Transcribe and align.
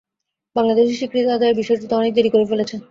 বাংলাদেশ 0.55 0.87
স্বীকৃতি 0.91 1.29
আদায়ের 1.31 1.59
বিষয়টিতে 1.61 1.93
অনেক 1.95 2.11
দেরি 2.13 2.29
করে 2.29 2.45
ফেলেছে। 2.45 2.75